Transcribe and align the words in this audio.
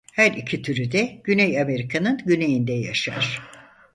Her 0.13 0.31
iki 0.37 0.61
türü 0.61 0.91
de 0.91 1.21
Güney 1.23 1.61
Amerika'nın 1.61 2.17
güneyinde 2.25 2.73
yaşar. 2.73 3.41